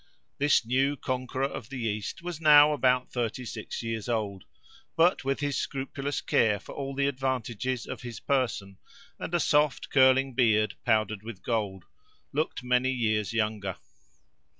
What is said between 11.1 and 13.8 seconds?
with gold, looked many years younger.